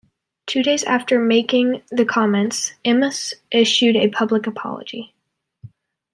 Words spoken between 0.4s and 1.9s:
Two days after making